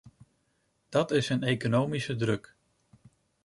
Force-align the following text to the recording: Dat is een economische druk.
Dat 0.89 1.11
is 1.11 1.29
een 1.29 1.43
economische 1.43 2.15
druk. 2.15 2.55